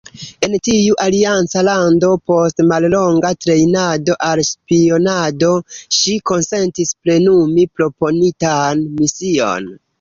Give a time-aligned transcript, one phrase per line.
[0.45, 5.53] En tiu alianca lando, post mallonga trejnado al spionado,
[6.01, 9.73] ŝi konsentis plenumi proponitan mision.